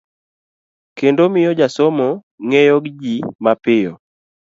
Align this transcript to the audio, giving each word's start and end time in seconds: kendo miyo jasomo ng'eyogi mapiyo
kendo 0.97 1.23
miyo 1.33 1.51
jasomo 1.59 2.07
ng'eyogi 2.47 3.15
mapiyo 3.43 3.91